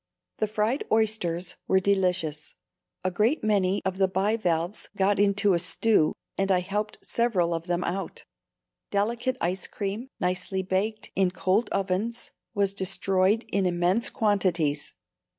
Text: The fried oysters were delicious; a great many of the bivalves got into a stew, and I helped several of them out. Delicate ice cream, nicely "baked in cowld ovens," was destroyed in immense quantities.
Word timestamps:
The 0.39 0.47
fried 0.47 0.83
oysters 0.91 1.57
were 1.67 1.79
delicious; 1.79 2.55
a 3.03 3.11
great 3.11 3.43
many 3.43 3.83
of 3.85 3.97
the 3.99 4.07
bivalves 4.07 4.89
got 4.97 5.19
into 5.19 5.53
a 5.53 5.59
stew, 5.59 6.15
and 6.39 6.49
I 6.51 6.61
helped 6.61 7.05
several 7.05 7.53
of 7.53 7.67
them 7.67 7.83
out. 7.83 8.25
Delicate 8.89 9.37
ice 9.39 9.67
cream, 9.67 10.07
nicely 10.19 10.63
"baked 10.63 11.11
in 11.15 11.29
cowld 11.29 11.69
ovens," 11.71 12.31
was 12.55 12.73
destroyed 12.73 13.45
in 13.49 13.67
immense 13.67 14.09
quantities. 14.09 14.95